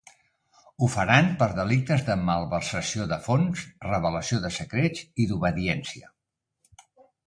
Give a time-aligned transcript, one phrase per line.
[0.79, 6.15] Ho faran per delictes de malversació de fons, revelació de secrets i d'obediència.